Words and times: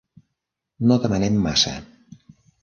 No 0.91 0.97
demanem 1.03 1.37
massa. 1.45 1.75